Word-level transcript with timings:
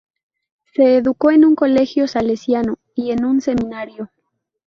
Se 0.73 0.97
educó 0.97 1.29
en 1.29 1.45
un 1.45 1.53
colegio 1.53 2.07
salesiano 2.07 2.79
y 2.95 3.11
en 3.11 3.23
un 3.23 3.39
seminario. 3.39 4.09